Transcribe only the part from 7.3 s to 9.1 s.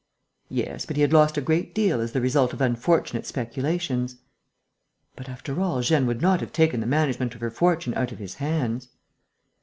of her fortune out of his hands!"